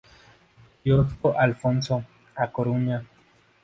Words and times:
Kiosko 0.81 1.37
Alfonso, 1.37 2.03
A 2.35 2.49
Coruña. 2.51 3.03